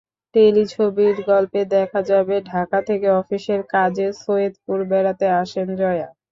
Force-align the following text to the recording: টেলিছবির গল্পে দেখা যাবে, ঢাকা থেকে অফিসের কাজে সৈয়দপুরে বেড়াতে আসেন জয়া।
টেলিছবির 0.35 1.15
গল্পে 1.27 1.61
দেখা 1.75 1.99
যাবে, 2.09 2.35
ঢাকা 2.49 2.79
থেকে 2.87 3.07
অফিসের 3.21 3.61
কাজে 3.73 4.07
সৈয়দপুরে 4.21 4.85
বেড়াতে 4.91 5.25
আসেন 5.41 5.67
জয়া। 5.77 6.07